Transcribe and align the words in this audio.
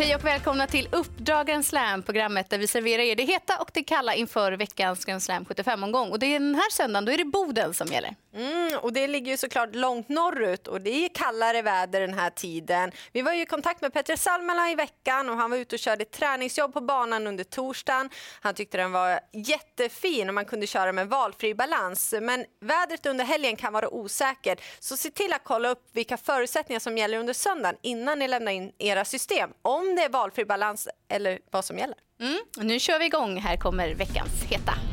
Hej 0.00 0.14
och 0.14 0.24
välkomna 0.24 0.66
till 0.66 0.88
Uppdragen 0.92 1.64
Slam, 1.64 2.02
programmet 2.02 2.50
där 2.50 2.58
vi 2.58 2.66
serverar 2.66 3.02
er 3.02 3.16
det 3.16 3.24
heta 3.24 3.56
och 3.56 3.70
det 3.74 3.82
kalla 3.82 4.14
inför 4.14 4.52
veckans 4.52 5.04
Grand 5.04 5.22
Slam 5.22 5.44
75-omgång. 5.44 6.10
Och 6.10 6.18
det 6.18 6.26
är 6.26 6.40
den 6.40 6.54
här 6.54 6.70
söndagen, 6.70 7.04
då 7.04 7.12
är 7.12 7.18
det 7.18 7.24
Boden 7.24 7.74
som 7.74 7.86
gäller. 7.86 8.14
Mm, 8.34 8.78
och 8.78 8.92
det 8.92 9.08
ligger 9.08 9.30
ju 9.30 9.36
såklart 9.36 9.74
långt 9.74 10.08
norrut 10.08 10.68
och 10.68 10.80
det 10.80 11.04
är 11.04 11.08
kallare 11.08 11.62
väder 11.62 12.00
den 12.00 12.14
här 12.14 12.30
tiden. 12.30 12.92
Vi 13.12 13.22
var 13.22 13.32
ju 13.32 13.42
i 13.42 13.46
kontakt 13.46 13.80
med 13.80 13.92
Petter 13.92 14.16
Salmela 14.16 14.70
i 14.70 14.74
veckan 14.74 15.30
och 15.30 15.36
han 15.36 15.50
var 15.50 15.58
ute 15.58 15.76
och 15.76 15.80
körde 15.80 16.04
träningsjobb 16.04 16.72
på 16.72 16.80
banan 16.80 17.26
under 17.26 17.44
torsdagen. 17.44 18.10
Han 18.40 18.54
tyckte 18.54 18.78
den 18.78 18.92
var 18.92 19.20
jättefin 19.32 20.28
och 20.28 20.34
man 20.34 20.44
kunde 20.44 20.66
köra 20.66 20.92
med 20.92 21.08
valfri 21.08 21.54
balans. 21.54 22.14
Men 22.20 22.44
vädret 22.60 23.06
under 23.06 23.24
helgen 23.24 23.56
kan 23.56 23.72
vara 23.72 23.94
osäkert 23.94 24.62
så 24.78 24.96
se 24.96 25.10
till 25.10 25.32
att 25.32 25.44
kolla 25.44 25.68
upp 25.68 25.88
vilka 25.92 26.16
förutsättningar 26.16 26.80
som 26.80 26.98
gäller 26.98 27.18
under 27.18 27.32
söndagen 27.32 27.76
innan 27.82 28.18
ni 28.18 28.28
lämnar 28.28 28.52
in 28.52 28.72
era 28.78 29.04
system. 29.04 29.50
Om 29.62 29.89
det 29.96 30.02
är 30.02 30.08
valfri 30.08 30.44
balans 30.44 30.88
eller 31.08 31.38
vad 31.50 31.64
som 31.64 31.78
gäller. 31.78 31.96
Mm, 32.20 32.38
nu 32.56 32.80
kör 32.80 32.98
vi 32.98 33.06
igång. 33.06 33.36
Här 33.40 33.56
kommer 33.56 33.94
veckans 33.94 34.42
heta. 34.42 34.89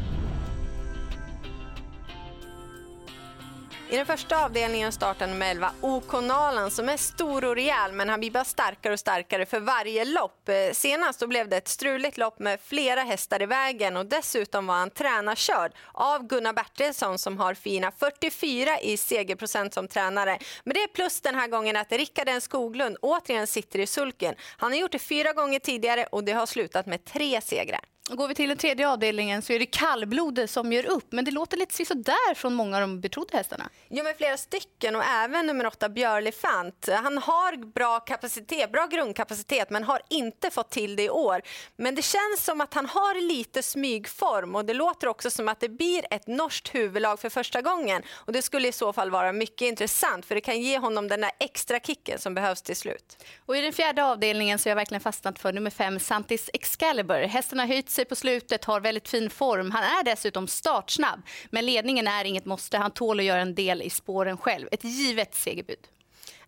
I 3.89 3.97
den 3.97 4.05
första 4.05 4.45
avdelningen 4.45 4.91
startar 4.91 5.27
nummer 5.27 5.51
11 5.51 5.71
OK-Nalan 5.81 6.71
som 6.71 6.89
är 6.89 6.97
stor 6.97 7.45
och 7.45 7.55
rejäl 7.55 7.91
men 7.91 8.09
han 8.09 8.19
blir 8.19 8.31
bara 8.31 8.43
starkare 8.43 8.93
och 8.93 8.99
starkare 8.99 9.45
för 9.45 9.59
varje 9.59 10.05
lopp. 10.05 10.49
Eh, 10.49 10.73
senast 10.73 11.19
då 11.19 11.27
blev 11.27 11.49
det 11.49 11.57
ett 11.57 11.67
struligt 11.67 12.17
lopp 12.17 12.39
med 12.39 12.59
flera 12.61 13.01
hästar 13.01 13.41
i 13.41 13.45
vägen 13.45 13.97
och 13.97 14.05
dessutom 14.05 14.67
var 14.67 14.75
han 14.75 14.89
tränarkörd 14.89 15.71
av 15.91 16.27
Gunnar 16.27 16.53
Bertilsson 16.53 17.17
som 17.17 17.37
har 17.37 17.53
fina 17.53 17.91
44 17.91 18.79
i 18.79 18.97
segerprocent 18.97 19.73
som 19.73 19.87
tränare. 19.87 20.39
Men 20.63 20.73
det 20.73 20.83
är 20.83 20.87
plus 20.87 21.21
den 21.21 21.35
här 21.35 21.47
gången 21.47 21.75
att 21.75 21.91
Rickard 21.91 22.29
N 22.29 22.41
Skoglund 22.41 22.97
återigen 23.01 23.47
sitter 23.47 23.79
i 23.79 23.87
sulken. 23.87 24.35
Han 24.57 24.71
har 24.71 24.79
gjort 24.79 24.91
det 24.91 24.99
fyra 24.99 25.33
gånger 25.33 25.59
tidigare 25.59 26.05
och 26.05 26.23
det 26.23 26.31
har 26.31 26.45
slutat 26.45 26.85
med 26.85 27.05
tre 27.05 27.41
segrar. 27.41 27.81
Går 28.09 28.27
vi 28.27 28.35
till 28.35 28.49
den 28.49 28.57
tredje 28.57 28.89
avdelningen 28.89 29.41
så 29.41 29.53
är 29.53 29.59
det 29.59 29.65
kallblodet 29.65 30.49
som 30.49 30.73
gör 30.73 30.85
upp. 30.85 31.11
Men 31.11 31.25
det 31.25 31.31
låter 31.31 31.57
lite 31.57 31.85
sådär 31.85 32.33
från 32.33 32.53
många 32.53 32.77
av 32.77 32.81
de 32.81 33.01
betrodda 33.01 33.37
hästarna. 33.37 33.69
Jo, 33.89 34.03
men 34.03 34.13
flera 34.15 34.37
stycken 34.37 34.95
och 34.95 35.03
även 35.03 35.47
nummer 35.47 35.65
åtta 35.65 35.89
Björlifant. 35.89 36.89
Han 36.91 37.17
har 37.17 37.73
bra 37.73 37.99
kapacitet, 37.99 38.71
bra 38.71 38.85
grundkapacitet 38.85 39.69
men 39.69 39.83
har 39.83 40.01
inte 40.09 40.49
fått 40.49 40.69
till 40.69 40.95
det 40.95 41.03
i 41.03 41.09
år. 41.09 41.41
Men 41.75 41.95
det 41.95 42.01
känns 42.01 42.45
som 42.45 42.61
att 42.61 42.73
han 42.73 42.85
har 42.85 43.27
lite 43.27 43.63
smygform 43.63 44.55
och 44.55 44.65
det 44.65 44.73
låter 44.73 45.07
också 45.07 45.29
som 45.29 45.47
att 45.47 45.59
det 45.59 45.69
blir 45.69 46.05
ett 46.11 46.27
norskt 46.27 46.75
huvudlag 46.75 47.19
för 47.19 47.29
första 47.29 47.61
gången. 47.61 48.01
Och 48.13 48.33
det 48.33 48.41
skulle 48.41 48.67
i 48.67 48.71
så 48.71 48.93
fall 48.93 49.11
vara 49.11 49.31
mycket 49.31 49.61
intressant 49.61 50.25
för 50.25 50.35
det 50.35 50.41
kan 50.41 50.61
ge 50.61 50.77
honom 50.77 51.07
den 51.07 51.21
där 51.21 51.31
extra 51.39 51.79
kicken 51.79 52.19
som 52.19 52.33
behövs 52.33 52.61
till 52.61 52.75
slut. 52.75 53.25
Och 53.45 53.57
i 53.57 53.61
den 53.61 53.73
fjärde 53.73 54.05
avdelningen 54.05 54.59
så 54.59 54.69
har 54.69 54.71
jag 54.71 54.75
verkligen 54.75 55.01
fastnat 55.01 55.39
för 55.39 55.53
nummer 55.53 55.69
fem 55.69 55.99
Santis 55.99 56.49
Excalibur. 56.53 57.21
Hästen 57.21 57.59
har 57.59 57.67
höjt 57.67 57.96
sig 57.97 58.05
på 58.05 58.15
slutet, 58.15 58.65
har 58.65 58.81
väldigt 58.81 59.09
fin 59.09 59.29
form. 59.29 59.71
Han 59.71 59.83
är 59.83 60.03
dessutom 60.03 60.47
startsnabb, 60.47 61.21
men 61.49 61.65
ledningen 61.65 62.07
är 62.07 62.25
inget 62.25 62.45
måste. 62.45 62.77
Han 62.77 62.91
tål 62.91 63.19
att 63.19 63.25
göra 63.25 63.41
en 63.41 63.55
del 63.55 63.81
i 63.81 63.89
spåren 63.89 64.37
själv. 64.37 64.67
Ett 64.71 64.83
givet 64.83 65.35
segerbud. 65.35 65.96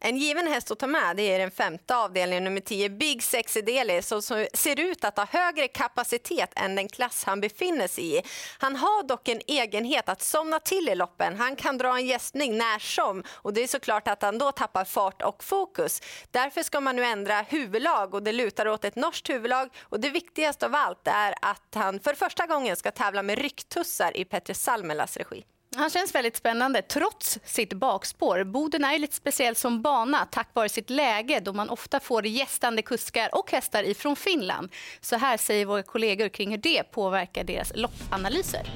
En 0.01 0.17
given 0.17 0.47
häst 0.47 0.71
att 0.71 0.79
ta 0.79 0.87
med 0.87 1.15
det 1.15 1.33
är 1.33 1.39
den 1.39 1.51
femte 1.51 1.95
avdelningen, 1.95 2.43
nummer 2.43 2.61
10, 2.61 2.89
Big 2.89 3.23
Sexy 3.23 3.61
Deli, 3.61 4.01
som 4.01 4.21
ser 4.53 4.79
ut 4.79 5.03
att 5.03 5.17
ha 5.17 5.25
högre 5.25 5.67
kapacitet 5.67 6.51
än 6.55 6.75
den 6.75 6.87
klass 6.87 7.23
han 7.23 7.41
befinner 7.41 7.87
sig 7.87 8.17
i. 8.17 8.21
Han 8.57 8.75
har 8.75 9.03
dock 9.03 9.27
en 9.27 9.41
egenhet 9.47 10.09
att 10.09 10.21
somna 10.21 10.59
till 10.59 10.89
i 10.89 10.95
loppen. 10.95 11.35
Han 11.35 11.55
kan 11.55 11.77
dra 11.77 11.97
en 11.97 12.05
gästning 12.05 12.57
när 12.57 12.79
som 12.79 13.23
och 13.29 13.53
det 13.53 13.63
är 13.63 13.67
såklart 13.67 14.07
att 14.07 14.21
han 14.21 14.37
då 14.37 14.51
tappar 14.51 14.85
fart 14.85 15.21
och 15.21 15.43
fokus. 15.43 16.01
Därför 16.31 16.63
ska 16.63 16.79
man 16.79 16.95
nu 16.95 17.03
ändra 17.03 17.41
huvudlag 17.41 18.13
och 18.13 18.23
det 18.23 18.31
lutar 18.31 18.67
åt 18.67 18.85
ett 18.85 18.95
norskt 18.95 19.29
huvudlag 19.29 19.69
och 19.81 19.99
det 19.99 20.09
viktigaste 20.09 20.65
av 20.65 20.75
allt 20.75 21.07
är 21.07 21.33
att 21.41 21.75
han 21.75 21.99
för 21.99 22.13
första 22.13 22.45
gången 22.45 22.75
ska 22.75 22.91
tävla 22.91 23.23
med 23.23 23.39
rycktussar 23.39 24.17
i 24.17 24.25
Petter 24.25 24.53
Salmelas 24.53 25.17
regi. 25.17 25.45
Han 25.75 25.89
känns 25.89 26.15
väldigt 26.15 26.37
spännande 26.37 26.81
trots 26.81 27.39
sitt 27.43 27.73
bakspår. 27.73 28.43
Boden 28.43 28.83
är 28.83 28.93
ju 28.93 28.99
lite 28.99 29.15
speciell 29.15 29.55
som 29.55 29.81
bana 29.81 30.25
tack 30.25 30.49
vare 30.53 30.69
sitt 30.69 30.89
läge 30.89 31.39
då 31.39 31.53
man 31.53 31.69
ofta 31.69 31.99
får 31.99 32.25
gästande 32.25 32.81
kuskar 32.81 33.29
och 33.35 33.51
hästar 33.51 33.83
ifrån 33.83 34.15
Finland. 34.15 34.71
Så 35.01 35.15
här 35.15 35.37
säger 35.37 35.65
våra 35.65 35.83
kollegor 35.83 36.29
kring 36.29 36.51
hur 36.51 36.57
det 36.57 36.83
påverkar 36.83 37.43
deras 37.43 37.71
loppanalyser. 37.75 38.69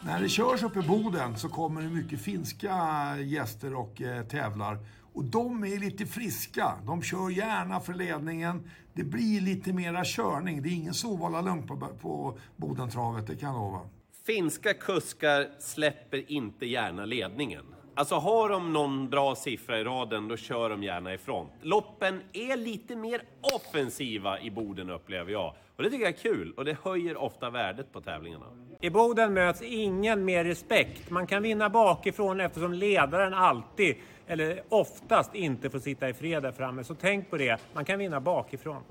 När 0.00 0.20
det 0.20 0.28
körs 0.28 0.62
uppe 0.62 0.78
i 0.78 0.82
Boden 0.82 1.38
så 1.38 1.48
kommer 1.48 1.82
det 1.82 1.88
mycket 1.88 2.20
finska 2.20 2.76
gäster 3.18 3.74
och 3.74 4.02
eh, 4.02 4.24
tävlar. 4.24 4.78
Och 5.16 5.24
de 5.24 5.64
är 5.64 5.78
lite 5.78 6.06
friska. 6.06 6.72
De 6.86 7.02
kör 7.02 7.30
gärna 7.30 7.80
för 7.80 7.94
ledningen. 7.94 8.70
Det 8.92 9.04
blir 9.04 9.40
lite 9.40 9.72
mera 9.72 10.04
körning. 10.04 10.62
Det 10.62 10.68
är 10.68 10.72
ingen 10.72 10.94
Sovalla 10.94 11.40
lugn 11.40 11.66
på, 11.66 11.76
på 12.00 12.38
Bodentravet, 12.56 13.26
det 13.26 13.36
kan 13.36 13.48
jag 13.48 13.58
lova. 13.58 13.80
Finska 14.26 14.74
kuskar 14.74 15.48
släpper 15.60 16.32
inte 16.32 16.66
gärna 16.66 17.04
ledningen. 17.04 17.64
Alltså 17.98 18.14
har 18.14 18.48
de 18.48 18.72
någon 18.72 19.08
bra 19.10 19.34
siffra 19.34 19.80
i 19.80 19.84
raden, 19.84 20.28
då 20.28 20.36
kör 20.36 20.70
de 20.70 20.82
gärna 20.82 21.14
ifrån. 21.14 21.46
Loppen 21.62 22.22
är 22.32 22.56
lite 22.56 22.96
mer 22.96 23.22
offensiva 23.54 24.40
i 24.40 24.50
Boden 24.50 24.90
upplever 24.90 25.32
jag. 25.32 25.54
Och 25.76 25.82
det 25.82 25.90
tycker 25.90 26.04
jag 26.04 26.14
är 26.14 26.18
kul 26.18 26.52
och 26.56 26.64
det 26.64 26.76
höjer 26.84 27.16
ofta 27.16 27.50
värdet 27.50 27.92
på 27.92 28.00
tävlingarna. 28.00 28.46
I 28.80 28.90
Boden 28.90 29.34
möts 29.34 29.62
ingen 29.62 30.24
med 30.24 30.46
respekt. 30.46 31.10
Man 31.10 31.26
kan 31.26 31.42
vinna 31.42 31.70
bakifrån 31.70 32.40
eftersom 32.40 32.72
ledaren 32.72 33.34
alltid, 33.34 33.96
eller 34.26 34.62
oftast, 34.68 35.34
inte 35.34 35.70
får 35.70 35.78
sitta 35.78 36.08
i 36.08 36.14
fred 36.14 36.42
där 36.42 36.52
framme. 36.52 36.84
Så 36.84 36.94
tänk 36.94 37.30
på 37.30 37.36
det, 37.36 37.60
man 37.72 37.84
kan 37.84 37.98
vinna 37.98 38.20
bakifrån. 38.20 38.82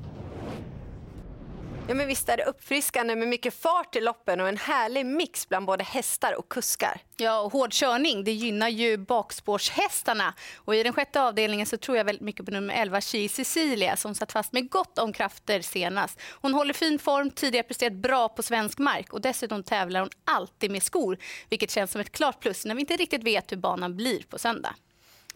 Ja, 1.87 1.93
men 1.93 2.07
visst 2.07 2.29
är 2.29 2.37
det 2.37 2.45
uppfriskande 2.45 3.15
med 3.15 3.27
mycket 3.27 3.53
fart 3.53 3.95
i 3.95 4.01
loppen 4.01 4.41
och 4.41 4.47
en 4.47 4.57
härlig 4.57 5.05
mix 5.05 5.49
bland 5.49 5.65
både 5.65 5.83
hästar 5.83 6.33
och 6.33 6.49
kuskar. 6.49 7.01
Ja, 7.17 7.39
och 7.39 7.51
hård 7.51 7.73
körning 7.73 8.23
det 8.23 8.31
gynnar 8.31 8.69
ju 8.69 8.97
bakspårshästarna. 8.97 10.33
Och 10.57 10.75
I 10.75 10.83
den 10.83 10.93
sjätte 10.93 11.21
avdelningen 11.21 11.65
så 11.65 11.77
tror 11.77 11.97
jag 11.97 12.05
väldigt 12.05 12.21
mycket 12.21 12.45
på 12.45 12.51
nummer 12.51 12.73
11, 12.73 13.01
Chi 13.01 13.29
Cecilia 13.29 13.95
som 13.95 14.15
satt 14.15 14.31
fast 14.31 14.53
med 14.53 14.69
gott 14.69 14.97
om 14.97 15.13
krafter 15.13 15.61
senast. 15.61 16.21
Hon 16.31 16.53
håller 16.53 16.73
fin 16.73 16.99
form, 16.99 17.31
tidigare 17.31 17.67
presterat 17.67 17.93
bra 17.93 18.29
på 18.29 18.43
svensk 18.43 18.79
mark 18.79 19.13
och 19.13 19.21
dessutom 19.21 19.63
tävlar 19.63 19.99
hon 19.99 20.09
alltid 20.25 20.71
med 20.71 20.83
skor, 20.83 21.17
vilket 21.49 21.71
känns 21.71 21.91
som 21.91 22.01
ett 22.01 22.11
klart 22.11 22.39
plus 22.39 22.65
när 22.65 22.75
vi 22.75 22.81
inte 22.81 22.95
riktigt 22.95 23.23
vet 23.23 23.51
hur 23.51 23.57
banan 23.57 23.95
blir 23.95 24.23
på 24.23 24.39
söndag. 24.39 24.75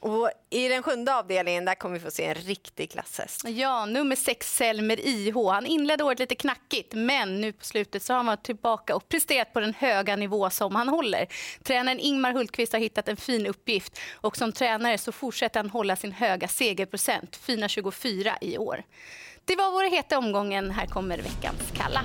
Och 0.02 0.32
I 0.50 0.68
den 0.68 0.84
sjunde 0.84 1.16
avdelningen 1.16 1.66
där 1.66 1.76
kommer 1.76 1.94
vi 1.94 2.00
få 2.00 2.12
se 2.12 2.26
en 2.26 2.36
riktig 2.36 2.92
klasshäst. 2.92 3.44
Ja, 3.48 3.86
nummer 3.86 4.16
sex 4.16 4.56
Selmer 4.56 5.00
IH. 5.00 5.36
Han 5.52 5.66
inledde 5.66 6.04
året 6.04 6.20
lite 6.20 6.36
knackigt, 6.36 6.94
men 6.94 7.42
nu 7.42 7.52
på 7.52 7.66
slutet 7.66 8.04
så 8.04 8.14
har 8.14 8.18
han 8.18 8.26
varit 8.26 8.44
tillbaka 8.44 8.96
och 8.96 9.10
presterat 9.10 9.54
på 9.54 9.60
den 9.60 9.74
höga 9.74 10.16
nivå 10.16 10.50
som 10.50 10.76
han 10.76 10.90
håller. 10.90 11.28
Tränaren 11.64 12.00
Ingmar 12.00 12.34
Hultqvist 12.34 12.74
har 12.74 12.80
hittat 12.80 13.08
en 13.08 13.18
fin 13.18 13.48
uppgift 13.48 14.00
och 14.14 14.38
som 14.38 14.52
tränare 14.52 14.98
så 14.98 15.12
fortsätter 15.12 15.60
han 15.60 15.70
hålla 15.70 15.96
sin 15.96 16.12
höga 16.12 16.48
segerprocent, 16.48 17.36
fina 17.36 17.68
24 17.68 18.38
i 18.42 18.58
år. 18.58 18.84
Det 19.46 19.56
var 19.56 19.72
vår 19.72 19.92
heta 19.92 20.18
omgången. 20.18 20.72
Här 20.72 20.86
kommer 20.86 21.18
veckans 21.18 21.72
kalla. 21.78 22.02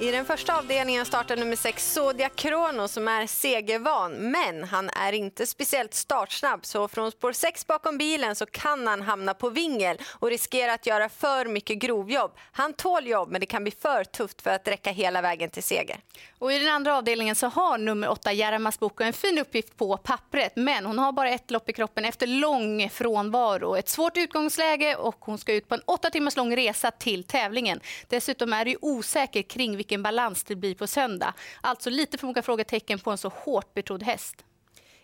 I 0.00 0.10
den 0.10 0.24
första 0.24 0.58
avdelningen 0.58 1.06
startar 1.06 1.36
nummer 1.36 1.56
6 1.56 1.92
Zodia 1.92 2.28
Krono 2.28 2.88
som 2.88 3.08
är 3.08 3.26
segervan, 3.26 4.12
men 4.12 4.64
han 4.64 4.90
är 4.90 5.12
inte 5.12 5.46
speciellt 5.46 5.94
startsnabb 5.94 6.66
så 6.66 6.88
från 6.88 7.12
spår 7.12 7.32
6 7.32 7.66
bakom 7.66 7.98
bilen 7.98 8.36
så 8.36 8.46
kan 8.46 8.86
han 8.86 9.02
hamna 9.02 9.34
på 9.34 9.50
vingel 9.50 9.98
och 10.12 10.28
riskera 10.28 10.72
att 10.72 10.86
göra 10.86 11.08
för 11.08 11.46
mycket 11.46 11.78
grovjobb. 11.78 12.30
Han 12.52 12.72
tål 12.72 13.06
jobb 13.06 13.30
men 13.30 13.40
det 13.40 13.46
kan 13.46 13.62
bli 13.62 13.72
för 13.72 14.04
tufft 14.04 14.42
för 14.42 14.50
att 14.50 14.68
räcka 14.68 14.90
hela 14.90 15.22
vägen 15.22 15.50
till 15.50 15.62
seger. 15.62 16.00
Och 16.38 16.52
I 16.52 16.58
den 16.58 16.68
andra 16.68 16.96
avdelningen 16.96 17.34
så 17.34 17.46
har 17.46 17.78
nummer 17.78 18.08
8 18.08 18.32
Jaramas 18.32 18.78
Boko 18.78 19.04
en 19.04 19.12
fin 19.12 19.38
uppgift 19.38 19.76
på 19.76 19.96
pappret 19.96 20.52
men 20.56 20.86
hon 20.86 20.98
har 20.98 21.12
bara 21.12 21.30
ett 21.30 21.50
lopp 21.50 21.68
i 21.68 21.72
kroppen 21.72 22.04
efter 22.04 22.26
lång 22.26 22.90
frånvaro. 22.90 23.76
Ett 23.76 23.88
svårt 23.88 24.16
utgångsläge 24.16 24.96
och 24.96 25.16
hon 25.20 25.38
ska 25.38 25.52
ut 25.52 25.68
på 25.68 25.74
en 25.74 25.82
åtta 25.84 26.10
timmars 26.10 26.36
lång 26.36 26.56
resa 26.56 26.90
till 26.90 27.24
tävlingen. 27.24 27.80
Dessutom 28.08 28.52
är 28.52 28.64
det 28.64 28.76
osäkert 28.80 29.48
kring 29.48 29.76
vilken 29.86 30.02
balans 30.02 30.44
det 30.44 30.56
blir 30.56 30.74
på 30.74 30.86
söndag. 30.86 31.34
Alltså 31.60 31.90
lite 31.90 32.18
för 32.18 32.26
många 32.26 32.42
frågetecken 32.42 32.98
på 32.98 33.10
en 33.10 33.18
så 33.18 33.28
hårt 33.28 33.74
betrodd 33.74 34.02
häst. 34.02 34.44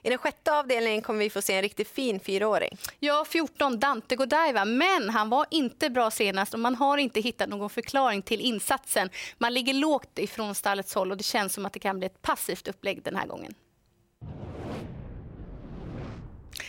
I 0.02 0.08
den 0.08 0.18
sjätte 0.18 0.52
avdelningen 0.52 1.02
kommer 1.02 1.18
vi 1.18 1.30
få 1.30 1.42
se 1.42 1.54
en 1.54 1.62
riktigt 1.62 1.88
fin 1.88 2.20
fyraåring. 2.20 2.76
Ja, 2.98 3.24
14 3.28 3.78
Dante 3.78 4.16
Godiva, 4.16 4.64
men 4.64 5.10
han 5.10 5.30
var 5.30 5.46
inte 5.50 5.90
bra 5.90 6.10
senast 6.10 6.54
och 6.54 6.60
man 6.60 6.74
har 6.74 6.98
inte 6.98 7.20
hittat 7.20 7.48
någon 7.48 7.70
förklaring 7.70 8.22
till 8.22 8.40
insatsen. 8.40 9.10
Man 9.38 9.54
ligger 9.54 9.74
lågt 9.74 10.18
ifrån 10.18 10.54
stallets 10.54 10.94
håll 10.94 11.10
och 11.10 11.16
det 11.16 11.22
känns 11.22 11.54
som 11.54 11.66
att 11.66 11.72
det 11.72 11.80
kan 11.80 11.98
bli 11.98 12.06
ett 12.06 12.22
passivt 12.22 12.68
upplägg 12.68 13.02
den 13.02 13.16
här 13.16 13.26
gången. 13.26 13.54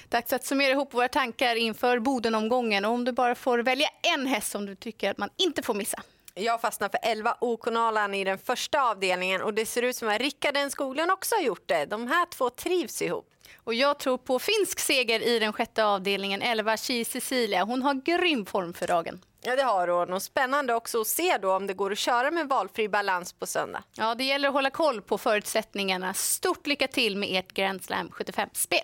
Dags 0.10 0.34
att 0.34 0.46
summera 0.46 0.72
ihop 0.72 0.94
våra 0.94 1.08
tankar 1.08 1.56
inför 1.56 2.00
Bodenomgången. 2.00 2.86
Och 2.86 2.92
om 2.92 3.06
du 3.06 3.12
bara 3.12 3.36
får 3.36 3.60
välja 3.60 3.88
en 4.16 4.26
häst 4.26 4.52
som 4.52 4.66
du 4.66 4.76
tycker 4.76 5.12
att 5.12 5.18
man 5.18 5.30
inte 5.38 5.62
får 5.62 5.74
missa. 5.74 6.04
Jag 6.36 6.62
fastnar 6.62 6.90
för 6.90 7.00
11 7.04 7.38
Okonalan 7.42 8.14
i 8.14 8.24
den 8.24 8.38
första 8.38 8.82
avdelningen 8.82 9.42
och 9.42 9.54
det 9.54 9.66
ser 9.66 9.82
ut 9.82 9.96
som 9.96 10.10
att 10.10 10.22
Rickard 10.22 10.58
N 10.58 10.72
Skoglund 10.72 11.12
också 11.12 11.36
har 11.36 11.42
gjort 11.42 11.68
det. 11.68 11.86
De 11.86 12.08
här 12.08 12.26
två 12.26 12.50
trivs 12.50 13.02
ihop. 13.02 13.30
Och 13.64 13.74
jag 13.74 14.00
tror 14.00 14.18
på 14.18 14.40
finsk 14.40 14.80
seger 14.80 15.20
i 15.20 15.40
den 15.40 15.54
sjätte 15.54 15.86
avdelningen, 15.86 16.42
11 16.42 16.78
Chi 16.78 17.06
Cecilia. 17.06 17.64
Hon 17.64 17.82
har 17.82 17.94
grym 17.94 18.46
form 18.46 18.74
för 18.74 18.88
dagen. 18.88 19.22
Ja, 19.42 19.56
det 19.56 19.64
har 19.64 19.88
hon. 19.88 20.14
Och 20.14 20.22
spännande 20.22 20.74
också 20.74 21.02
att 21.02 21.08
se 21.08 21.38
då 21.38 21.56
om 21.56 21.68
det 21.68 21.74
går 21.74 21.92
att 21.92 21.98
köra 21.98 22.32
med 22.32 22.50
valfri 22.50 22.90
balans 22.90 23.34
på 23.34 23.46
söndag. 23.46 23.84
Ja, 23.98 24.16
det 24.16 24.24
gäller 24.24 24.48
att 24.48 24.54
hålla 24.54 24.70
koll 24.70 25.02
på 25.02 25.18
förutsättningarna. 25.18 26.14
Stort 26.14 26.68
lycka 26.68 26.88
till 26.88 27.18
med 27.18 27.40
ert 27.40 27.54
Grand 27.54 27.84
Slam 27.84 28.10
75-spel. 28.10 28.80